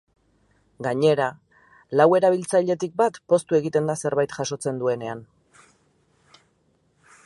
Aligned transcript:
Gainera, 0.87 1.27
lau 2.01 2.07
erabiltzailetik 2.21 2.97
bat 3.03 3.21
poztu 3.35 3.61
egiten 3.61 3.93
da 3.93 3.97
zerbait 4.05 4.37
jasotzen 4.39 4.85
duenean. 4.85 5.25